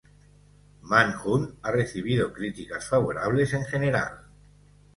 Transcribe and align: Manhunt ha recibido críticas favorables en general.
Manhunt 0.93 1.59
ha 1.61 1.69
recibido 1.71 2.33
críticas 2.33 2.89
favorables 2.89 3.53
en 3.53 3.65
general. 3.65 4.13